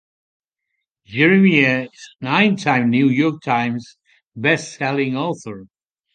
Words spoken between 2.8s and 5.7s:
New York Times Best-Selling author.